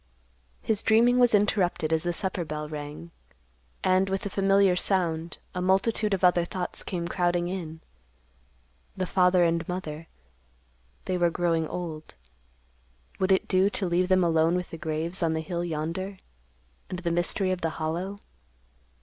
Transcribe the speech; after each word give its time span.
His 0.63 0.81
dreaming 0.81 1.19
was 1.19 1.35
interrupted 1.35 1.93
as 1.93 2.01
the 2.01 2.11
supper 2.11 2.43
bell 2.43 2.67
rang, 2.67 3.11
and, 3.83 4.09
with 4.09 4.21
the 4.23 4.31
familiar 4.31 4.75
sound, 4.75 5.37
a 5.53 5.61
multitude 5.61 6.15
of 6.15 6.23
other 6.23 6.43
thoughts 6.43 6.81
came 6.81 7.07
crowding 7.07 7.49
in; 7.49 7.81
the 8.97 9.05
father 9.05 9.45
and 9.45 9.61
mother—they 9.67 11.17
were 11.19 11.29
growing 11.29 11.67
old. 11.67 12.15
Would 13.19 13.31
it 13.31 13.47
do 13.47 13.69
to 13.69 13.85
leave 13.85 14.07
them 14.07 14.23
alone 14.23 14.55
with 14.55 14.71
the 14.71 14.77
graves 14.79 15.21
on 15.21 15.33
the 15.33 15.39
hill 15.41 15.63
yonder, 15.63 16.17
and 16.89 16.97
the 16.97 17.11
mystery 17.11 17.51
of 17.51 17.61
the 17.61 17.69
Hollow? 17.77 18.17